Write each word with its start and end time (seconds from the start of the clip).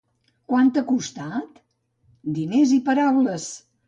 —Quant 0.51 0.69
t'ha 0.77 0.81
costat? 0.91 1.59
—Diners 2.39 2.73
i 2.79 2.81
paraules! 2.89 3.47